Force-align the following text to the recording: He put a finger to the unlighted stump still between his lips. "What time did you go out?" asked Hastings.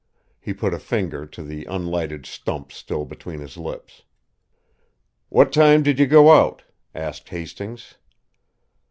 He 0.39 0.51
put 0.51 0.73
a 0.73 0.79
finger 0.79 1.27
to 1.27 1.43
the 1.43 1.65
unlighted 1.65 2.25
stump 2.25 2.71
still 2.71 3.05
between 3.05 3.39
his 3.39 3.55
lips. 3.55 4.01
"What 5.29 5.53
time 5.53 5.83
did 5.83 5.99
you 5.99 6.07
go 6.07 6.31
out?" 6.31 6.63
asked 6.95 7.29
Hastings. 7.29 7.93